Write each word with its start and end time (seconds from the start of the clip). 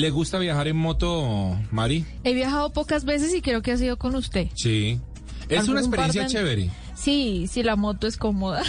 ¿Le 0.00 0.10
gusta 0.10 0.38
viajar 0.38 0.68
en 0.68 0.76
moto, 0.76 1.56
Mari? 1.70 2.04
He 2.24 2.34
viajado 2.34 2.70
pocas 2.72 3.04
veces 3.04 3.34
y 3.34 3.40
creo 3.42 3.62
que 3.62 3.72
ha 3.72 3.76
sido 3.76 3.96
con 3.96 4.14
usted. 4.14 4.48
Sí. 4.54 5.00
Es 5.48 5.68
una 5.68 5.78
¿Algún 5.80 5.92
par 5.92 6.06
experiencia 6.06 6.22
de- 6.22 6.28
chévere. 6.28 6.70
Sí, 6.96 7.46
sí, 7.48 7.62
la 7.62 7.76
moto 7.76 8.06
es 8.06 8.16
cómoda. 8.16 8.62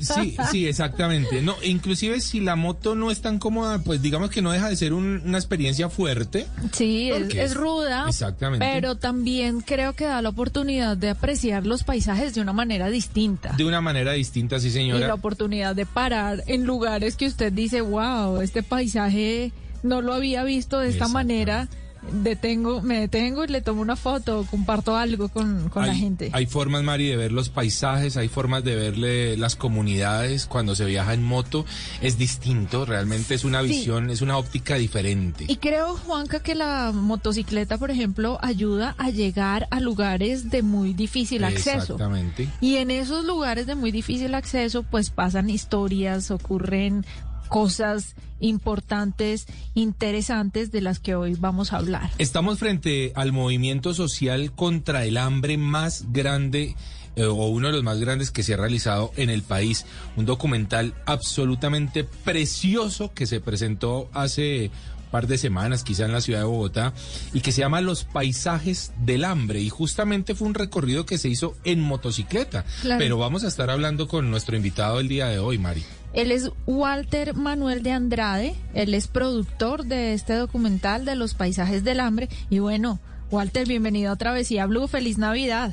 Sí, 0.00 0.36
sí, 0.50 0.66
exactamente. 0.66 1.42
No, 1.42 1.54
inclusive 1.64 2.20
si 2.20 2.40
la 2.40 2.56
moto 2.56 2.94
no 2.96 3.10
es 3.10 3.22
tan 3.22 3.38
cómoda, 3.38 3.78
pues 3.78 4.02
digamos 4.02 4.30
que 4.30 4.42
no 4.42 4.50
deja 4.50 4.68
de 4.68 4.76
ser 4.76 4.92
un- 4.92 5.22
una 5.24 5.38
experiencia 5.38 5.88
fuerte. 5.88 6.46
Sí, 6.72 7.10
es, 7.10 7.54
ruda. 7.54 8.04
Exactamente. 8.08 8.66
Pero 8.72 8.96
también 8.96 9.60
creo 9.60 9.94
que 9.94 10.04
da 10.04 10.20
la 10.22 10.30
oportunidad 10.30 10.96
de 10.96 11.10
apreciar 11.10 11.64
los 11.64 11.84
paisajes 11.84 12.34
de 12.34 12.40
una 12.40 12.52
manera 12.52 12.88
distinta. 12.90 13.52
De 13.56 13.64
una 13.64 13.80
manera 13.80 14.12
distinta, 14.12 14.58
sí, 14.58 14.66
Y 14.66 14.70
la 14.70 14.74
señora. 14.74 15.14
oportunidad 15.14 15.74
de 15.76 15.86
parar 15.86 16.42
en 16.48 16.64
lugares 16.64 17.16
que 17.16 17.26
usted 17.26 17.52
dice, 17.52 17.80
wow, 17.80 18.40
este 18.42 18.62
paisaje 18.64 19.52
no 19.82 20.00
lo 20.02 20.12
había 20.14 20.44
visto 20.44 20.78
de 20.78 20.88
esta 20.88 21.08
manera. 21.08 21.68
Detengo, 22.10 22.82
me 22.82 22.98
detengo 22.98 23.44
y 23.44 23.46
le 23.46 23.60
tomo 23.62 23.80
una 23.80 23.94
foto, 23.94 24.44
comparto 24.50 24.96
algo 24.96 25.28
con, 25.28 25.68
con 25.68 25.86
la 25.86 25.94
gente. 25.94 26.30
hay 26.32 26.46
formas, 26.46 26.82
Mari, 26.82 27.06
de 27.06 27.16
ver 27.16 27.30
los 27.30 27.48
paisajes, 27.48 28.16
hay 28.16 28.26
formas 28.26 28.64
de 28.64 28.74
verle 28.74 29.36
las 29.36 29.54
comunidades 29.54 30.46
cuando 30.46 30.74
se 30.74 30.84
viaja 30.84 31.14
en 31.14 31.22
moto. 31.22 31.64
Es 32.00 32.18
distinto, 32.18 32.84
realmente 32.86 33.36
es 33.36 33.44
una 33.44 33.62
Sí. 33.62 33.68
visión, 33.68 34.10
es 34.10 34.20
una 34.20 34.36
óptica 34.36 34.74
diferente. 34.74 35.44
Y 35.46 35.58
creo, 35.58 35.96
Juanca, 35.96 36.40
que 36.40 36.56
la 36.56 36.90
motocicleta, 36.92 37.78
por 37.78 37.92
ejemplo, 37.92 38.36
ayuda 38.42 38.96
a 38.98 39.10
llegar 39.10 39.68
a 39.70 39.78
lugares 39.78 40.50
de 40.50 40.62
muy 40.62 40.94
difícil 40.94 41.44
acceso. 41.44 41.92
Exactamente. 41.94 42.48
Y 42.60 42.78
en 42.78 42.90
esos 42.90 43.24
lugares 43.24 43.68
de 43.68 43.76
muy 43.76 43.92
difícil 43.92 44.34
acceso, 44.34 44.82
pues 44.82 45.10
pasan 45.10 45.48
historias, 45.50 46.32
ocurren 46.32 47.06
cosas 47.52 48.14
importantes, 48.40 49.46
interesantes 49.74 50.72
de 50.72 50.80
las 50.80 50.98
que 50.98 51.14
hoy 51.14 51.36
vamos 51.38 51.72
a 51.72 51.76
hablar. 51.76 52.10
Estamos 52.16 52.58
frente 52.58 53.12
al 53.14 53.32
movimiento 53.32 53.92
social 53.92 54.52
contra 54.52 55.04
el 55.04 55.18
hambre 55.18 55.58
más 55.58 56.06
grande 56.12 56.74
eh, 57.14 57.24
o 57.24 57.48
uno 57.48 57.66
de 57.66 57.74
los 57.74 57.82
más 57.82 58.00
grandes 58.00 58.30
que 58.30 58.42
se 58.42 58.54
ha 58.54 58.56
realizado 58.56 59.12
en 59.16 59.28
el 59.28 59.42
país. 59.42 59.84
Un 60.16 60.24
documental 60.24 60.94
absolutamente 61.04 62.04
precioso 62.04 63.12
que 63.12 63.26
se 63.26 63.40
presentó 63.40 64.08
hace 64.14 64.70
un 65.04 65.10
par 65.10 65.26
de 65.26 65.36
semanas, 65.36 65.84
quizá 65.84 66.06
en 66.06 66.12
la 66.12 66.22
ciudad 66.22 66.38
de 66.38 66.46
Bogotá, 66.46 66.94
y 67.34 67.42
que 67.42 67.52
se 67.52 67.60
llama 67.60 67.82
Los 67.82 68.04
paisajes 68.04 68.92
del 69.04 69.26
hambre. 69.26 69.60
Y 69.60 69.68
justamente 69.68 70.34
fue 70.34 70.48
un 70.48 70.54
recorrido 70.54 71.04
que 71.04 71.18
se 71.18 71.28
hizo 71.28 71.54
en 71.64 71.80
motocicleta. 71.80 72.64
Claro. 72.80 72.98
Pero 72.98 73.18
vamos 73.18 73.44
a 73.44 73.48
estar 73.48 73.68
hablando 73.68 74.08
con 74.08 74.30
nuestro 74.30 74.56
invitado 74.56 75.00
el 75.00 75.08
día 75.08 75.26
de 75.26 75.38
hoy, 75.38 75.58
Mari. 75.58 75.84
Él 76.12 76.30
es 76.30 76.50
Walter 76.66 77.34
Manuel 77.34 77.82
de 77.82 77.92
Andrade, 77.92 78.54
él 78.74 78.92
es 78.92 79.08
productor 79.08 79.84
de 79.84 80.12
este 80.12 80.34
documental 80.34 81.04
de 81.04 81.16
los 81.16 81.34
paisajes 81.34 81.84
del 81.84 82.00
hambre. 82.00 82.28
Y 82.50 82.58
bueno, 82.58 83.00
Walter, 83.30 83.66
bienvenido 83.66 84.12
a 84.12 84.16
Travesía 84.16 84.66
Blue, 84.66 84.88
feliz 84.88 85.16
Navidad. 85.16 85.72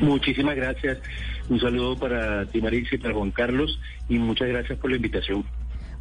Muchísimas 0.00 0.54
gracias. 0.54 0.98
Un 1.48 1.58
saludo 1.58 1.96
para 1.98 2.46
ti, 2.46 2.60
Marix, 2.60 2.92
y 2.92 2.98
para 2.98 3.14
Juan 3.14 3.30
Carlos, 3.32 3.80
y 4.08 4.18
muchas 4.18 4.48
gracias 4.48 4.78
por 4.78 4.90
la 4.90 4.96
invitación. 4.96 5.44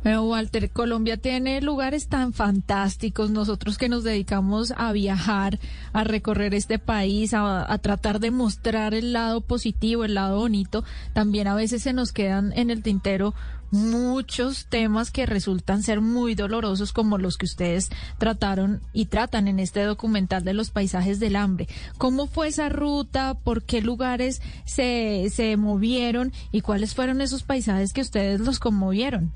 Bueno, 0.04 0.24
Walter, 0.24 0.70
Colombia 0.70 1.18
tiene 1.18 1.60
lugares 1.62 2.08
tan 2.08 2.32
fantásticos. 2.32 3.30
Nosotros 3.30 3.78
que 3.78 3.90
nos 3.90 4.04
dedicamos 4.04 4.74
a 4.78 4.92
viajar, 4.92 5.60
a 5.92 6.04
recorrer 6.04 6.54
este 6.54 6.80
país, 6.80 7.34
a, 7.34 7.72
a 7.72 7.78
tratar 7.80 8.20
de 8.20 8.32
mostrar 8.32 8.94
el 8.94 9.12
lado 9.12 9.42
positivo, 9.42 10.06
el 10.06 10.14
lado 10.14 10.40
bonito, 10.40 10.84
también 11.14 11.48
a 11.48 11.56
veces 11.56 11.84
se 11.84 11.94
nos 11.94 12.14
quedan 12.14 12.54
en 12.56 12.70
el 12.70 12.84
tintero 12.84 13.34
muchos 13.72 14.68
temas 14.68 15.12
que 15.12 15.26
resultan 15.26 15.84
ser 15.84 16.02
muy 16.02 16.36
dolorosos 16.36 16.94
como 16.94 17.18
los 17.18 17.38
que 17.38 17.46
ustedes 17.46 17.90
trataron 18.18 18.82
y 18.94 19.06
tratan 19.08 19.48
en 19.48 19.60
este 19.60 19.84
documental 19.84 20.44
de 20.44 20.54
los 20.54 20.70
paisajes 20.70 21.20
del 21.20 21.36
hambre. 21.36 21.68
¿Cómo 21.98 22.28
fue 22.28 22.48
esa 22.48 22.70
ruta? 22.70 23.34
¿Por 23.34 23.64
qué 23.64 23.82
lugares 23.82 24.42
se, 24.66 25.28
se 25.32 25.58
movieron? 25.58 26.32
¿Y 26.52 26.62
cuáles 26.62 26.96
fueron 26.96 27.22
esos 27.22 27.44
paisajes 27.44 27.94
que 27.94 28.02
ustedes 28.02 28.40
los 28.40 28.60
conmovieron? 28.60 29.34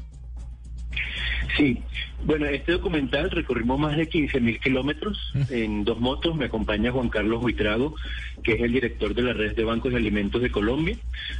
Sí, 1.57 1.81
bueno, 2.23 2.45
este 2.45 2.73
documental 2.73 3.31
recorrimos 3.31 3.79
más 3.79 3.97
de 3.97 4.07
15 4.07 4.39
mil 4.41 4.59
kilómetros 4.59 5.33
en 5.49 5.83
dos 5.83 5.99
motos. 5.99 6.35
Me 6.35 6.45
acompaña 6.45 6.91
Juan 6.91 7.09
Carlos 7.09 7.41
Buitrago, 7.41 7.95
que 8.43 8.53
es 8.53 8.61
el 8.61 8.73
director 8.73 9.15
de 9.15 9.23
la 9.23 9.33
red 9.33 9.55
de 9.55 9.63
bancos 9.63 9.91
de 9.91 9.97
alimentos 9.97 10.41
de 10.41 10.51
Colombia. 10.51 10.97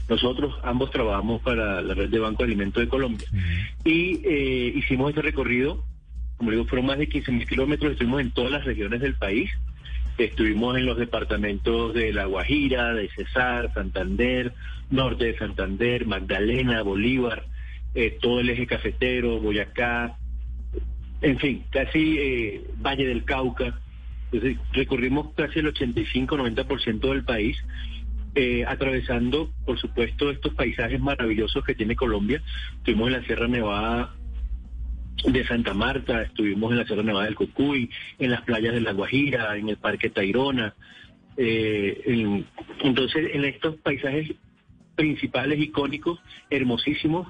Nosotros 0.09 0.55
ambos 0.63 0.89
trabajamos 0.91 1.41
para 1.41 1.81
la 1.81 1.93
red 1.93 2.09
de 2.09 2.19
bancos 2.19 2.39
de 2.39 2.45
alimentos 2.45 2.81
de 2.81 2.89
Colombia. 2.89 3.27
Y 3.85 4.21
eh, 4.25 4.73
hicimos 4.75 5.09
este 5.09 5.21
recorrido, 5.21 5.83
como 6.37 6.51
digo, 6.51 6.65
fueron 6.65 6.87
más 6.87 6.97
de 6.97 7.07
15 7.07 7.31
mil 7.31 7.47
kilómetros, 7.47 7.91
estuvimos 7.91 8.21
en 8.21 8.31
todas 8.31 8.51
las 8.51 8.65
regiones 8.65 9.01
del 9.01 9.15
país. 9.15 9.51
Estuvimos 10.17 10.77
en 10.77 10.85
los 10.85 10.97
departamentos 10.97 11.93
de 11.93 12.11
La 12.11 12.25
Guajira, 12.25 12.93
de 12.93 13.09
Cesar, 13.09 13.73
Santander, 13.73 14.53
norte 14.89 15.25
de 15.25 15.37
Santander, 15.37 16.05
Magdalena, 16.05 16.81
Bolívar, 16.81 17.45
eh, 17.95 18.17
todo 18.21 18.39
el 18.39 18.49
eje 18.49 18.67
cafetero, 18.67 19.39
Boyacá, 19.39 20.17
en 21.21 21.37
fin, 21.39 21.63
casi 21.69 22.17
eh, 22.17 22.63
Valle 22.77 23.05
del 23.05 23.23
Cauca. 23.23 23.79
Recorrimos 24.73 25.33
casi 25.35 25.59
el 25.59 25.73
85-90% 25.73 26.99
del 27.09 27.23
país, 27.25 27.57
eh, 28.33 28.63
atravesando, 28.65 29.51
por 29.65 29.77
supuesto, 29.77 30.31
estos 30.31 30.53
paisajes 30.53 30.99
maravillosos 31.01 31.63
que 31.65 31.75
tiene 31.75 31.95
Colombia. 31.95 32.41
Estuvimos 32.77 33.07
en 33.07 33.13
la 33.13 33.23
Sierra 33.25 33.47
Nevada 33.47 34.15
de 35.25 35.45
Santa 35.45 35.73
Marta, 35.73 36.21
estuvimos 36.23 36.71
en 36.71 36.77
la 36.79 36.85
Sierra 36.85 37.03
Nevada 37.03 37.25
del 37.25 37.35
Cocuy, 37.35 37.89
en 38.19 38.31
las 38.31 38.41
playas 38.41 38.73
de 38.73 38.81
La 38.81 38.93
Guajira, 38.93 39.55
en 39.57 39.69
el 39.69 39.77
Parque 39.77 40.09
Tayrona. 40.09 40.73
Eh, 41.37 42.01
en- 42.05 42.45
entonces, 42.83 43.29
en 43.33 43.45
estos 43.45 43.75
paisajes 43.77 44.31
principales, 44.95 45.59
icónicos, 45.59 46.19
hermosísimos, 46.49 47.27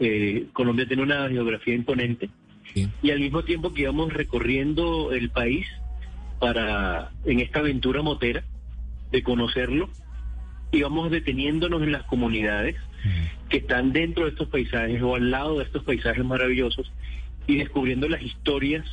eh, 0.00 0.46
Colombia 0.52 0.86
tiene 0.86 1.02
una 1.02 1.28
geografía 1.28 1.74
imponente 1.74 2.30
Sí. 2.72 2.88
y 3.02 3.10
al 3.10 3.20
mismo 3.20 3.44
tiempo 3.44 3.72
que 3.72 3.82
íbamos 3.82 4.12
recorriendo 4.12 5.12
el 5.12 5.30
país 5.30 5.66
para 6.40 7.10
en 7.24 7.40
esta 7.40 7.60
aventura 7.60 8.02
motera 8.02 8.42
de 9.12 9.22
conocerlo, 9.22 9.88
íbamos 10.72 11.10
deteniéndonos 11.10 11.82
en 11.82 11.92
las 11.92 12.02
comunidades 12.04 12.76
que 13.48 13.58
están 13.58 13.92
dentro 13.92 14.24
de 14.24 14.30
estos 14.30 14.48
paisajes 14.48 15.00
o 15.02 15.14
al 15.14 15.30
lado 15.30 15.58
de 15.58 15.64
estos 15.64 15.84
paisajes 15.84 16.24
maravillosos 16.24 16.90
y 17.46 17.58
descubriendo 17.58 18.08
las 18.08 18.22
historias 18.22 18.84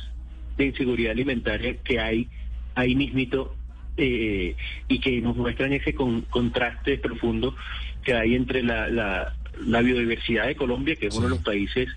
de 0.58 0.66
inseguridad 0.66 1.12
alimentaria 1.12 1.76
que 1.82 1.98
hay 1.98 2.28
ahí 2.74 2.94
mismito 2.94 3.56
eh, 3.96 4.54
y 4.86 4.98
que 5.00 5.20
nos 5.22 5.36
muestran 5.36 5.72
ese 5.72 5.94
con- 5.94 6.22
contraste 6.22 6.98
profundo 6.98 7.56
que 8.04 8.14
hay 8.14 8.34
entre 8.34 8.62
la, 8.62 8.88
la, 8.88 9.34
la 9.66 9.80
biodiversidad 9.80 10.46
de 10.46 10.56
Colombia, 10.56 10.96
que 10.96 11.06
es 11.08 11.14
uno 11.14 11.24
de 11.28 11.34
los 11.34 11.44
países, 11.44 11.88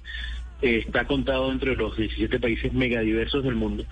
eh, 0.61 0.83
está 0.85 1.05
contado 1.05 1.51
entre 1.51 1.75
los 1.75 1.95
17 1.97 2.39
países 2.39 2.73
megadiversos 2.73 3.43
del 3.43 3.55
mundo, 3.55 3.85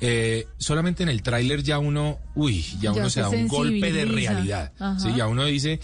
eh, 0.00 0.46
solamente 0.58 1.02
en 1.02 1.08
el 1.08 1.22
tráiler 1.22 1.62
ya 1.62 1.78
uno, 1.78 2.18
uy, 2.34 2.62
ya, 2.80 2.92
Ya 2.92 2.92
uno 2.92 3.10
se 3.10 3.14
se 3.14 3.20
da 3.20 3.28
un 3.28 3.48
golpe 3.48 3.92
de 3.92 4.04
realidad. 4.04 4.72
Sí, 4.98 5.08
ya 5.16 5.28
uno 5.28 5.44
dice, 5.44 5.80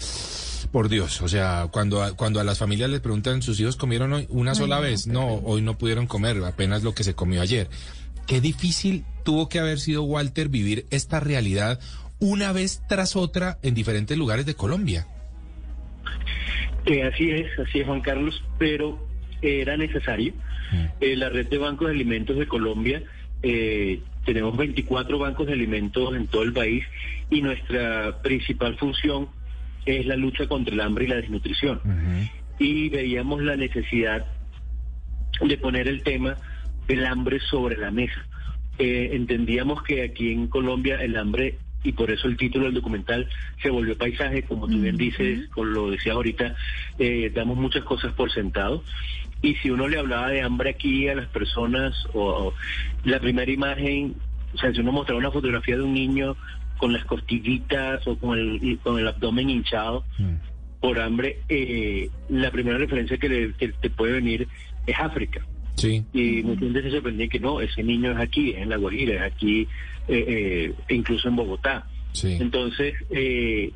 Por 0.71 0.87
Dios, 0.87 1.21
o 1.21 1.27
sea, 1.27 1.67
cuando 1.69 2.01
a, 2.01 2.15
cuando 2.15 2.39
a 2.39 2.45
las 2.45 2.59
familias 2.59 2.89
les 2.89 3.01
preguntan, 3.01 3.41
¿sus 3.41 3.59
hijos 3.59 3.75
comieron 3.75 4.13
hoy 4.13 4.27
una 4.29 4.55
sola 4.55 4.79
vez? 4.79 5.05
No, 5.05 5.35
hoy 5.43 5.61
no 5.61 5.77
pudieron 5.77 6.07
comer, 6.07 6.41
apenas 6.45 6.81
lo 6.83 6.93
que 6.93 7.03
se 7.03 7.13
comió 7.13 7.41
ayer. 7.41 7.69
Qué 8.25 8.39
difícil 8.39 9.03
tuvo 9.25 9.49
que 9.49 9.59
haber 9.59 9.79
sido 9.79 10.03
Walter 10.03 10.47
vivir 10.47 10.85
esta 10.89 11.19
realidad 11.19 11.79
una 12.19 12.53
vez 12.53 12.83
tras 12.87 13.17
otra 13.17 13.57
en 13.63 13.73
diferentes 13.73 14.17
lugares 14.17 14.45
de 14.45 14.55
Colombia. 14.55 15.07
Eh, 16.85 17.03
así 17.03 17.29
es, 17.31 17.47
así 17.59 17.79
es 17.79 17.85
Juan 17.85 18.01
Carlos, 18.01 18.41
pero 18.57 18.97
era 19.41 19.75
necesario. 19.75 20.33
Eh, 21.01 21.17
la 21.17 21.27
red 21.27 21.47
de 21.47 21.57
bancos 21.57 21.89
de 21.89 21.95
alimentos 21.95 22.37
de 22.37 22.47
Colombia, 22.47 23.03
eh, 23.43 23.99
tenemos 24.25 24.55
24 24.55 25.19
bancos 25.19 25.47
de 25.47 25.53
alimentos 25.53 26.15
en 26.15 26.27
todo 26.27 26.43
el 26.43 26.53
país 26.53 26.85
y 27.29 27.41
nuestra 27.41 28.21
principal 28.21 28.77
función 28.77 29.27
es 29.85 30.05
la 30.05 30.15
lucha 30.15 30.47
contra 30.47 30.73
el 30.73 30.81
hambre 30.81 31.05
y 31.05 31.07
la 31.07 31.15
desnutrición. 31.15 31.81
Y 32.59 32.89
veíamos 32.89 33.41
la 33.41 33.55
necesidad 33.55 34.25
de 35.41 35.57
poner 35.57 35.87
el 35.87 36.03
tema 36.03 36.35
del 36.87 37.05
hambre 37.05 37.39
sobre 37.39 37.77
la 37.77 37.91
mesa. 37.91 38.25
Eh, 38.77 39.09
entendíamos 39.13 39.83
que 39.83 40.03
aquí 40.03 40.31
en 40.31 40.47
Colombia 40.47 41.01
el 41.01 41.17
hambre 41.17 41.57
y 41.83 41.93
por 41.93 42.11
eso 42.11 42.27
el 42.27 42.37
título 42.37 42.65
del 42.65 42.75
documental 42.75 43.27
se 43.61 43.69
volvió 43.69 43.97
paisaje, 43.97 44.43
como 44.43 44.67
tú 44.67 44.79
bien 44.79 44.97
dices, 44.97 45.47
con 45.49 45.73
lo 45.73 45.89
decías 45.89 46.15
ahorita, 46.15 46.55
eh, 46.99 47.31
damos 47.33 47.57
muchas 47.57 47.83
cosas 47.83 48.13
por 48.13 48.31
sentado. 48.31 48.83
Y 49.41 49.55
si 49.55 49.71
uno 49.71 49.87
le 49.87 49.97
hablaba 49.97 50.29
de 50.29 50.41
hambre 50.41 50.69
aquí 50.69 51.07
a 51.07 51.15
las 51.15 51.27
personas, 51.27 51.95
o, 52.13 52.53
la 53.03 53.19
primera 53.19 53.51
imagen, 53.51 54.15
o 54.53 54.57
sea, 54.57 54.71
si 54.71 54.81
uno 54.81 54.91
mostraba 54.91 55.19
una 55.19 55.31
fotografía 55.31 55.77
de 55.77 55.81
un 55.81 55.93
niño 55.93 56.35
con 56.81 56.93
las 56.93 57.05
costillitas 57.05 58.05
o 58.07 58.17
con 58.17 58.39
el, 58.39 58.79
con 58.79 58.97
el 58.97 59.07
abdomen 59.07 59.51
hinchado 59.51 60.03
por 60.79 60.99
hambre, 60.99 61.37
eh, 61.47 62.09
la 62.29 62.49
primera 62.49 62.79
referencia 62.79 63.17
que, 63.17 63.29
le, 63.29 63.53
que 63.53 63.67
te 63.67 63.91
puede 63.91 64.13
venir 64.13 64.47
es 64.87 64.99
África. 64.99 65.45
Sí. 65.75 66.03
Y 66.11 66.41
mucha 66.41 66.61
gente 66.61 66.81
se 66.81 66.89
sorprendía 66.89 67.27
que 67.27 67.39
no, 67.39 67.61
ese 67.61 67.83
niño 67.83 68.13
es 68.13 68.17
aquí, 68.17 68.49
es 68.49 68.57
en 68.57 68.69
La 68.69 68.77
Guajira, 68.77 69.27
es 69.27 69.31
aquí, 69.31 69.67
eh, 70.07 70.25
eh, 70.27 70.73
incluso 70.89 71.29
en 71.29 71.35
Bogotá. 71.35 71.85
Sí. 72.13 72.39
Entonces, 72.41 72.95
eh, 73.11 73.71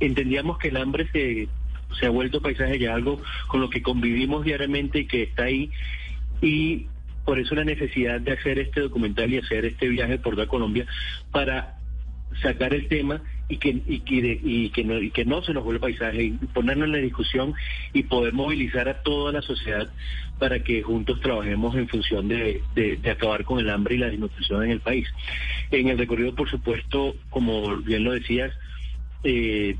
entendíamos 0.00 0.56
que 0.56 0.68
el 0.68 0.78
hambre 0.78 1.06
se, 1.12 1.48
se 2.00 2.06
ha 2.06 2.10
vuelto 2.10 2.40
paisaje 2.40 2.78
ya 2.78 2.94
algo 2.94 3.20
con 3.48 3.60
lo 3.60 3.68
que 3.68 3.82
convivimos 3.82 4.46
diariamente 4.46 5.00
y 5.00 5.06
que 5.06 5.24
está 5.24 5.44
ahí. 5.44 5.70
Y 6.40 6.86
por 7.26 7.38
eso 7.38 7.54
la 7.54 7.64
necesidad 7.64 8.18
de 8.18 8.32
hacer 8.32 8.58
este 8.58 8.80
documental 8.80 9.30
y 9.30 9.36
hacer 9.36 9.66
este 9.66 9.88
viaje 9.88 10.16
por 10.16 10.36
toda 10.36 10.46
Colombia 10.46 10.86
para 11.30 11.76
sacar 12.42 12.74
el 12.74 12.88
tema 12.88 13.22
y 13.48 13.58
que 13.58 13.80
y 13.86 14.00
que, 14.00 14.40
y 14.42 14.70
que, 14.70 14.84
no, 14.84 14.98
y 15.00 15.10
que 15.10 15.24
no 15.24 15.42
se 15.42 15.52
nos 15.52 15.64
vuelva 15.64 15.82
paisaje 15.82 16.24
y 16.24 16.30
ponerlo 16.30 16.84
en 16.84 16.92
la 16.92 16.98
discusión 16.98 17.54
y 17.92 18.02
poder 18.04 18.32
movilizar 18.32 18.88
a 18.88 19.02
toda 19.02 19.32
la 19.32 19.42
sociedad 19.42 19.88
para 20.38 20.60
que 20.60 20.82
juntos 20.82 21.20
trabajemos 21.20 21.74
en 21.76 21.88
función 21.88 22.28
de, 22.28 22.62
de, 22.74 22.96
de 22.96 23.10
acabar 23.10 23.44
con 23.44 23.58
el 23.58 23.70
hambre 23.70 23.94
y 23.94 23.98
la 23.98 24.10
desnutrición 24.10 24.64
en 24.64 24.70
el 24.70 24.80
país. 24.80 25.08
En 25.70 25.88
el 25.88 25.98
recorrido, 25.98 26.34
por 26.34 26.50
supuesto, 26.50 27.14
como 27.30 27.76
bien 27.78 28.04
lo 28.04 28.12
decías, 28.12 28.52
eh, 29.24 29.76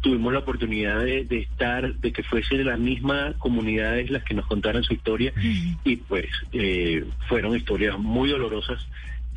tuvimos 0.00 0.32
la 0.32 0.40
oportunidad 0.40 1.00
de, 1.04 1.24
de, 1.24 1.40
estar, 1.40 1.94
de 1.94 2.12
que 2.12 2.22
fuese 2.22 2.56
de 2.56 2.64
las 2.64 2.78
mismas 2.78 3.34
comunidades 3.36 4.10
las 4.10 4.22
que 4.24 4.34
nos 4.34 4.46
contaran 4.46 4.84
su 4.84 4.94
historia 4.94 5.32
y 5.84 5.96
pues 5.96 6.26
eh, 6.52 7.04
fueron 7.28 7.56
historias 7.56 7.98
muy 7.98 8.30
dolorosas 8.30 8.86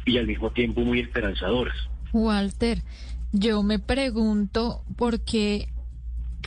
y 0.05 0.17
al 0.17 0.27
mismo 0.27 0.51
tiempo 0.51 0.81
muy 0.81 0.99
esperanzadoras. 0.99 1.75
Walter, 2.13 2.81
yo 3.31 3.63
me 3.63 3.79
pregunto 3.79 4.83
por 4.97 5.19
qué 5.21 5.67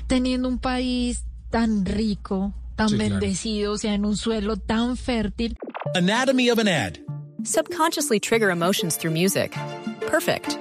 teniendo 0.07 0.49
un 0.49 0.59
país 0.59 1.25
tan 1.51 1.85
rico, 1.85 2.53
tan 2.77 2.89
Sí, 2.91 2.97
claro. 2.97 3.11
bendecido, 3.21 3.73
o 3.73 3.79
sea, 3.79 3.95
en 3.95 4.05
un 4.05 4.17
suelo 4.17 4.57
tan 4.57 4.97
fértil, 4.97 5.57
Anatomy 5.95 6.51
of 6.51 6.59
an 6.59 6.67
ad. 6.69 6.99
Subconsciously 7.45 8.19
trigger 8.19 8.51
emotions 8.51 8.97
through 8.97 9.13
music. 9.13 9.55
Perfect. 10.09 10.59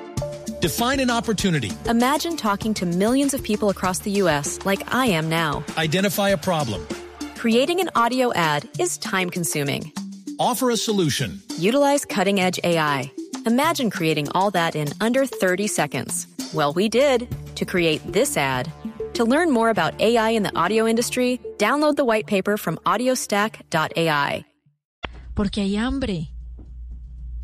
Define 0.62 1.00
an 1.00 1.10
opportunity. 1.10 1.72
Imagine 1.90 2.38
talking 2.38 2.74
to 2.76 2.86
millions 2.86 3.34
of 3.34 3.42
people 3.44 3.70
across 3.70 4.00
the 4.00 4.12
U.S. 4.22 4.60
like 4.66 4.84
I 4.94 5.08
am 5.08 5.28
now. 5.30 5.64
Identify 5.78 6.30
a 6.30 6.38
problem. 6.38 6.86
Creating 7.36 7.80
an 7.82 7.90
audio 7.96 8.32
ad 8.34 8.68
is 8.80 8.98
time 9.00 9.30
consuming. 9.30 9.92
Offer 10.40 10.70
a 10.72 10.78
solution. 10.78 11.42
Utilize 11.58 12.06
cutting 12.06 12.40
edge 12.40 12.60
AI. 12.64 13.12
Imagine 13.46 13.90
creating 13.90 14.28
all 14.34 14.52
that 14.52 14.76
in 14.76 14.88
under 15.02 15.26
30 15.26 15.68
seconds. 15.68 16.28
Well, 16.54 16.74
we 16.74 16.88
did 16.90 17.28
to 17.56 17.66
create 17.66 18.02
this 18.12 18.38
ad. 18.38 18.70
To 19.16 19.24
learn 19.26 19.52
more 19.52 19.70
about 19.70 20.00
AI 20.02 20.32
in 20.32 20.44
the 20.44 20.56
audio 20.56 20.88
industry, 20.88 21.40
download 21.58 21.96
the 21.98 22.06
white 22.06 22.26
paper 22.26 22.58
from 22.58 22.78
audiostack.ai. 22.86 24.46
porque 25.36 25.62
hay 25.62 25.76
hambre. 25.78 26.30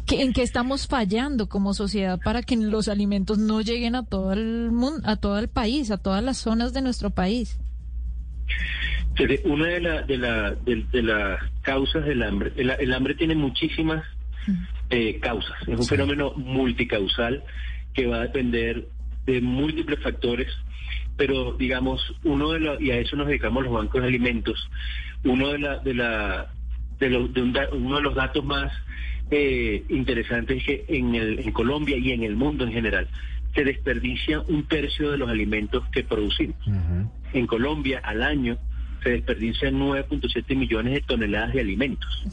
¿Qué- 0.06 0.22
¿En 0.22 0.32
qué 0.34 0.44
estamos 0.44 0.88
fallando 0.88 1.48
como 1.50 1.74
sociedad 1.74 2.20
para 2.24 2.44
que 2.44 2.56
los 2.56 2.88
alimentos 2.88 3.38
no 3.40 3.62
lleguen 3.62 3.96
a 3.96 4.04
todo 4.06 4.32
el 4.34 4.72
mundo, 4.72 5.02
a 5.10 5.16
todo 5.16 5.38
el 5.40 5.48
país, 5.48 5.90
a 5.92 5.98
todas 5.98 6.24
las 6.24 6.38
zonas 6.38 6.72
de 6.74 6.82
nuestro 6.82 7.10
país? 7.10 7.58
Una 9.44 9.66
de, 9.68 9.82
la, 9.82 10.02
de, 10.04 10.18
la, 10.18 10.52
de, 10.52 10.86
de 10.92 11.02
las 11.04 11.40
causas 11.64 12.06
del 12.06 12.22
hambre, 12.24 12.54
el, 12.56 12.70
el 12.70 12.94
hambre 12.94 13.16
tiene 13.16 13.36
muchísimas 13.36 14.04
eh, 14.90 15.20
causas, 15.20 15.56
es 15.64 15.68
un 15.78 15.84
Sí. 15.84 15.90
fenómeno 15.90 16.34
multicausal 16.36 17.44
que 17.94 18.08
va 18.08 18.18
a 18.18 18.22
depender 18.22 18.88
de 19.26 19.42
múltiples 19.42 20.00
factores, 20.00 20.48
pero 21.18 21.54
digamos, 21.54 22.02
uno 22.24 22.52
de 22.52 22.60
los, 22.60 22.82
y 22.82 22.92
a 22.92 22.98
eso 22.98 23.16
nos 23.16 23.28
dedicamos 23.28 23.64
los 23.64 23.74
bancos 23.74 24.02
de 24.02 24.08
alimentos, 24.08 24.70
uno 25.24 25.50
de 25.50 25.60
la, 25.60 25.78
de 25.80 25.94
la, 25.94 26.48
de, 27.00 27.10
los- 27.10 27.34
de 27.34 27.42
un 27.42 27.54
da- 27.54 27.70
uno 27.72 27.98
de 27.98 28.02
los 28.02 28.16
datos 28.16 28.44
más 28.44 28.72
eh, 29.32 29.84
interesantes 29.90 30.58
es 30.58 30.64
que 30.64 30.86
en, 30.88 31.14
el, 31.14 31.40
en 31.40 31.52
Colombia 31.52 31.98
y 31.98 32.12
en 32.14 32.24
el 32.24 32.36
mundo 32.36 32.64
en 32.66 32.72
general 32.74 33.08
se 33.54 33.64
desperdicia 33.64 34.40
un 34.42 34.64
tercio 34.68 35.12
de 35.12 35.18
los 35.18 35.30
alimentos 35.30 35.84
que 35.92 36.04
producimos. 36.04 36.58
En 37.34 37.46
Colombia 37.46 38.00
al 38.04 38.24
año 38.24 38.58
se 39.04 39.10
desperdician 39.12 39.80
9.7 39.80 40.56
millones 40.56 40.94
de 40.94 41.02
toneladas 41.02 41.54
de 41.54 41.62
alimentos 41.62 42.24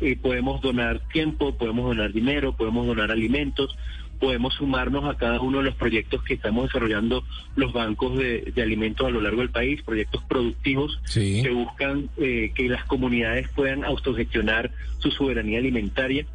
eh, 0.00 0.16
podemos 0.20 0.60
donar 0.60 1.00
tiempo, 1.08 1.56
podemos 1.56 1.86
donar 1.86 2.12
dinero, 2.12 2.56
podemos 2.56 2.86
donar 2.86 3.10
alimentos, 3.10 3.76
podemos 4.18 4.54
sumarnos 4.54 5.04
a 5.04 5.16
cada 5.16 5.40
uno 5.40 5.58
de 5.58 5.64
los 5.64 5.74
proyectos 5.74 6.22
que 6.22 6.34
estamos 6.34 6.66
desarrollando 6.66 7.24
los 7.54 7.72
bancos 7.72 8.18
de, 8.18 8.52
alimentos 8.56 9.06
a 9.06 9.10
lo 9.10 9.20
largo 9.20 9.40
del 9.40 9.50
país, 9.50 9.82
proyectos 9.82 10.22
productivos 10.24 11.00
que 11.12 11.50
buscan 11.50 12.08
eh, 12.16 12.52
que 12.54 12.68
las 12.68 12.84
comunidades 12.84 13.48
puedan 13.50 13.84
autogestionar 13.84 14.70
su 14.98 15.10
soberanía 15.10 15.58
alimentaria. 15.58 16.26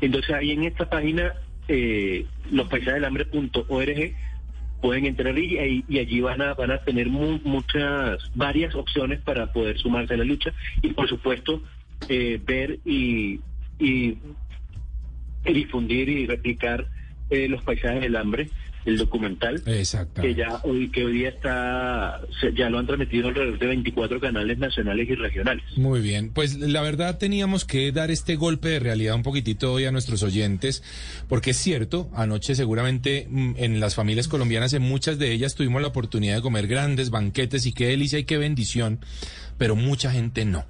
Entonces 0.00 0.34
ahí 0.34 0.52
en 0.52 0.64
esta 0.64 0.88
página, 0.88 1.34
eh, 1.68 2.26
lospaisajesdelambre.org, 2.50 4.14
pueden 4.80 5.06
entrar 5.06 5.36
y, 5.38 5.84
y, 5.88 5.98
allí 5.98 6.20
van 6.20 6.40
a 6.40 6.54
van 6.54 6.70
a 6.70 6.78
tener 6.78 7.08
muchas 7.08 8.18
varias 8.34 8.74
opciones 8.74 9.20
para 9.20 9.52
poder 9.52 9.78
sumarse 9.78 10.14
a 10.14 10.16
la 10.16 10.24
lucha 10.24 10.52
y 10.82 10.92
por 10.92 11.08
supuesto 11.08 11.62
eh, 12.08 12.40
ver 12.44 12.78
y, 12.84 13.40
y, 13.78 14.18
difundir 15.44 16.08
y 16.08 16.26
replicar 16.26 16.86
eh, 17.30 17.48
los 17.48 17.62
paisajes 17.62 18.00
del 18.00 18.16
hambre 18.16 18.48
el 18.88 18.96
documental 18.96 19.62
que 19.64 20.34
ya 20.34 20.60
hoy 20.64 20.90
que 20.90 21.04
hoy 21.04 21.12
día 21.12 21.28
está 21.28 22.20
ya 22.56 22.70
lo 22.70 22.78
han 22.78 22.86
transmitido 22.86 23.28
alrededor 23.28 23.58
de 23.58 23.66
24 23.66 24.20
canales 24.20 24.58
nacionales 24.58 25.08
y 25.08 25.14
regionales. 25.14 25.64
Muy 25.76 26.00
bien, 26.00 26.30
pues 26.30 26.56
la 26.56 26.80
verdad 26.82 27.18
teníamos 27.18 27.64
que 27.64 27.92
dar 27.92 28.10
este 28.10 28.36
golpe 28.36 28.68
de 28.68 28.78
realidad 28.80 29.14
un 29.14 29.22
poquitito 29.22 29.72
hoy 29.72 29.84
a 29.84 29.92
nuestros 29.92 30.22
oyentes, 30.22 30.82
porque 31.28 31.50
es 31.50 31.56
cierto, 31.58 32.10
anoche 32.14 32.54
seguramente 32.54 33.26
mm, 33.28 33.54
en 33.56 33.80
las 33.80 33.94
familias 33.94 34.28
colombianas 34.28 34.72
en 34.72 34.82
muchas 34.82 35.18
de 35.18 35.32
ellas 35.32 35.54
tuvimos 35.54 35.82
la 35.82 35.88
oportunidad 35.88 36.36
de 36.36 36.42
comer 36.42 36.66
grandes 36.66 37.10
banquetes 37.10 37.66
y 37.66 37.72
qué 37.72 37.88
delicia 37.88 38.18
y 38.18 38.24
qué 38.24 38.38
bendición 38.38 39.00
pero 39.58 39.74
mucha 39.74 40.10
gente 40.10 40.44
no. 40.44 40.64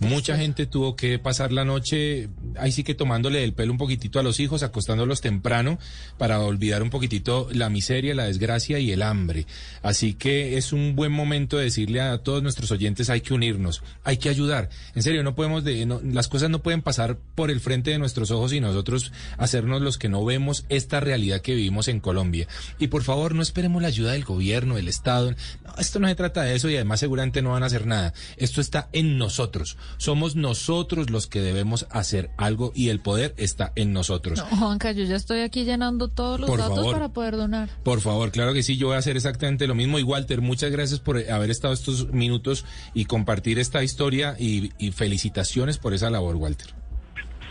mucha 0.00 0.36
gente 0.36 0.66
tuvo 0.66 0.96
que 0.96 1.18
pasar 1.18 1.52
la 1.52 1.64
noche 1.64 2.30
ahí 2.56 2.72
sí 2.72 2.82
que 2.82 2.94
tomándole 2.94 3.44
el 3.44 3.52
pelo 3.52 3.72
un 3.72 3.78
poquitito 3.78 4.18
a 4.18 4.22
los 4.22 4.40
hijos, 4.40 4.62
acostándolos 4.62 5.20
temprano 5.20 5.78
para 6.18 6.40
olvidar 6.40 6.82
un 6.82 6.90
poquitito 6.90 7.48
la 7.54 7.70
miseria, 7.70 8.14
la 8.14 8.24
desgracia 8.24 8.78
y 8.78 8.92
el 8.92 9.02
hambre. 9.02 9.46
Así 9.82 10.14
que 10.14 10.56
es 10.56 10.72
un 10.72 10.94
buen 10.94 11.12
momento 11.12 11.58
de 11.58 11.64
decirle 11.64 12.00
a 12.00 12.18
todos 12.18 12.42
nuestros 12.42 12.70
oyentes 12.70 13.10
hay 13.10 13.20
que 13.20 13.34
unirnos, 13.34 13.82
hay 14.04 14.16
que 14.16 14.28
ayudar. 14.28 14.70
En 14.94 15.02
serio, 15.02 15.22
no 15.22 15.34
podemos 15.34 15.64
de, 15.64 15.86
las 16.04 16.28
cosas 16.28 16.50
no 16.50 16.62
pueden 16.62 16.82
pasar 16.82 17.18
por 17.34 17.50
el 17.50 17.60
frente 17.60 17.90
de 17.90 17.98
nuestros 17.98 18.30
ojos 18.30 18.52
y 18.52 18.60
nosotros 18.60 19.12
hacernos 19.38 19.82
los 19.82 19.98
que 19.98 20.08
no 20.08 20.24
vemos 20.24 20.64
esta 20.68 21.00
realidad 21.00 21.40
que 21.40 21.54
vivimos 21.54 21.88
en 21.88 22.00
Colombia. 22.00 22.46
Y 22.78 22.88
por 22.88 23.02
favor, 23.02 23.34
no 23.34 23.42
esperemos 23.42 23.82
la 23.82 23.88
ayuda 23.88 24.12
del 24.12 24.24
gobierno, 24.24 24.76
del 24.76 24.88
Estado. 24.88 25.34
esto 25.78 25.98
no 25.98 26.08
se 26.08 26.14
trata 26.14 26.42
de 26.42 26.54
eso 26.54 26.68
y 26.68 26.76
además 26.76 27.00
seguramente 27.00 27.42
no 27.42 27.50
van 27.50 27.62
a 27.62 27.66
hacer 27.66 27.86
nada. 27.86 28.12
Esto 28.36 28.60
está 28.60 28.88
en 28.92 29.18
nosotros. 29.18 29.76
Somos 29.96 30.36
nosotros 30.36 31.10
los 31.10 31.26
que 31.26 31.40
debemos 31.40 31.86
hacer 31.90 32.30
algo 32.36 32.72
y 32.74 32.88
el 32.88 33.00
poder 33.00 33.34
está 33.36 33.72
en 33.76 33.92
nosotros. 33.92 34.38
No, 34.38 34.44
Juanca, 34.56 34.92
yo 34.92 35.04
ya 35.04 35.16
estoy 35.16 35.40
aquí 35.40 35.64
llenando 35.64 36.08
todos 36.08 36.40
los 36.40 36.56
datos 36.56 36.92
para 36.92 37.08
poder 37.12 37.31
donar. 37.36 37.68
Por 37.82 38.00
favor, 38.00 38.30
claro 38.30 38.54
que 38.54 38.62
sí, 38.62 38.76
yo 38.76 38.88
voy 38.88 38.96
a 38.96 38.98
hacer 38.98 39.16
exactamente 39.16 39.66
lo 39.66 39.74
mismo. 39.74 39.98
Y 39.98 40.02
Walter, 40.02 40.40
muchas 40.40 40.70
gracias 40.70 41.00
por 41.00 41.18
haber 41.30 41.50
estado 41.50 41.74
estos 41.74 42.12
minutos 42.12 42.64
y 42.94 43.04
compartir 43.04 43.58
esta 43.58 43.82
historia 43.82 44.36
y, 44.38 44.70
felicitaciones 44.92 45.78
por 45.78 45.94
esa 45.94 46.10
labor, 46.10 46.36
Walter. 46.36 46.68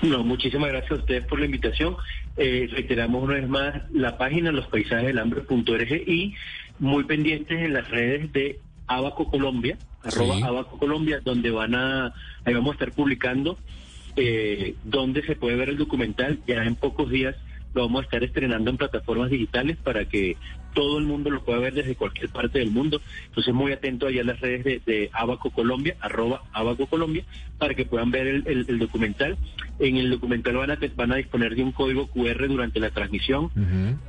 No, 0.02 0.24
muchísimas 0.24 0.70
gracias 0.70 0.92
a 0.92 0.96
ustedes 0.96 1.26
por 1.26 1.40
la 1.40 1.46
invitación. 1.46 1.96
Eh, 2.38 2.68
reiteramos 2.72 3.24
una 3.24 3.36
vez 3.36 3.48
más 3.48 3.92
la 3.92 4.18
página 4.18 4.52
lospaisajesdelambre.org 4.52 5.92
y 6.08 6.34
muy 6.80 7.04
pendientes 7.04 7.60
en 7.60 7.74
las 7.74 7.90
redes 7.90 8.32
de 8.34 8.60
Abaco 8.88 9.30
Colombia, 9.30 9.78
arroba 10.04 10.38
Abaco 10.38 10.78
Colombia, 10.78 11.22
donde 11.24 11.52
van 11.52 11.76
a, 11.76 12.14
ahí 12.46 12.54
vamos 12.54 12.72
a 12.72 12.74
estar 12.74 12.92
publicando 12.92 13.58
eh, 14.16 14.76
donde 14.84 15.24
se 15.24 15.36
puede 15.36 15.56
ver 15.56 15.70
el 15.70 15.78
documental. 15.78 16.40
Ya 16.48 16.64
en 16.64 16.76
pocos 16.76 17.10
días 17.10 17.36
lo 17.74 17.84
vamos 17.84 18.02
a 18.02 18.06
estar 18.06 18.24
estrenando 18.24 18.70
en 18.70 18.78
plataformas 18.78 19.30
digitales 19.30 19.78
para 19.78 20.06
que 20.06 20.38
todo 20.74 21.00
el 21.00 21.06
mundo 21.06 21.30
lo 21.30 21.44
pueda 21.44 21.60
ver 21.60 21.74
desde 21.74 21.96
cualquier 21.96 22.30
parte 22.30 22.60
del 22.60 22.72
mundo. 22.72 23.02
Entonces, 23.28 23.54
muy 23.54 23.72
atento 23.72 24.08
allá 24.08 24.22
a 24.22 24.26
las 24.26 24.40
redes 24.40 24.86
de, 24.86 25.10
Abaco 25.14 25.52
Colombia, 25.52 25.96
arroba 26.00 26.44
Abaco 26.54 26.88
Colombia, 26.88 27.24
para 27.58 27.74
que 27.74 27.86
puedan 27.86 28.12
ver 28.12 28.28
el, 28.28 28.80
documental. 28.80 29.38
En 29.80 29.98
el 29.98 30.10
documental 30.10 30.58
van 30.58 30.72
a, 30.72 30.80
van 30.96 31.12
a 31.12 31.16
disponer 31.16 31.56
de 31.56 31.64
un 31.64 31.72
código 31.72 32.08
QR 32.08 32.48
durante 32.48 32.80
la 32.80 32.92
transmisión 32.92 33.50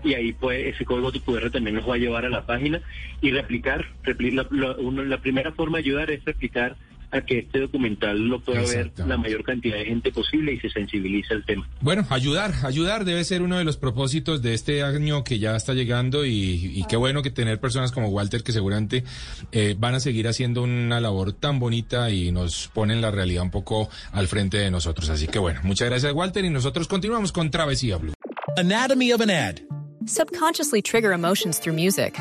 y 0.04 0.14
ahí 0.14 0.32
pues 0.32 0.74
ese 0.74 0.84
código 0.84 1.10
QR 1.12 1.50
también 1.50 1.76
nos 1.76 1.88
va 1.88 1.94
a 1.94 1.98
llevar 1.98 2.26
a 2.26 2.28
la 2.28 2.46
página 2.46 2.80
y 3.20 3.30
replicar. 3.30 3.86
la 4.04 5.18
primera 5.18 5.52
forma 5.52 5.78
de 5.78 5.84
ayudar 5.84 6.10
es 6.10 6.24
replicar 6.24 6.76
a 7.12 7.20
que 7.20 7.40
este 7.40 7.60
documental 7.60 8.18
lo 8.18 8.40
pueda 8.40 8.62
ver 8.62 8.90
la 9.06 9.16
mayor 9.18 9.44
cantidad 9.44 9.76
de 9.76 9.84
gente 9.84 10.10
posible 10.10 10.54
y 10.54 10.58
se 10.60 10.70
sensibiliza 10.70 11.34
el 11.34 11.44
tema. 11.44 11.68
Bueno, 11.80 12.06
ayudar, 12.08 12.52
ayudar 12.64 13.04
debe 13.04 13.22
ser 13.24 13.42
uno 13.42 13.58
de 13.58 13.64
los 13.64 13.76
propósitos 13.76 14.40
de 14.40 14.54
este 14.54 14.82
año 14.82 15.22
que 15.22 15.38
ya 15.38 15.54
está 15.54 15.74
llegando 15.74 16.24
y, 16.24 16.84
qué 16.88 16.96
bueno 16.96 17.22
que 17.22 17.30
tener 17.30 17.60
personas 17.60 17.92
como 17.92 18.08
Walter 18.08 18.42
que 18.42 18.52
seguramente 18.52 19.04
eh, 19.52 19.76
van 19.78 19.94
a 19.94 20.00
seguir 20.00 20.26
haciendo 20.26 20.62
una 20.62 21.00
labor 21.00 21.32
tan 21.32 21.58
bonita 21.58 22.10
y 22.10 22.32
nos 22.32 22.68
ponen 22.68 23.00
la 23.00 23.10
realidad 23.10 23.42
un 23.42 23.50
poco 23.50 23.88
al 24.12 24.26
frente 24.26 24.56
de 24.58 24.70
nosotros. 24.70 25.10
Así 25.10 25.28
que 25.28 25.38
bueno, 25.38 25.60
muchas 25.62 25.88
gracias 25.88 26.12
Walter 26.12 26.44
y 26.44 26.50
nosotros 26.50 26.88
continuamos 26.88 27.30
con 27.30 27.50
Travesía 27.50 27.98
Blue. 27.98 28.14
Anatomy 28.56 29.12
of 29.12 29.20
an 29.20 29.30
ad. 29.30 29.60
Subconsciously 30.06 30.82
trigger 30.82 31.12
emotions 31.12 31.60
through 31.60 31.76
music. 31.76 32.18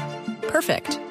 Perfect. 0.51 1.11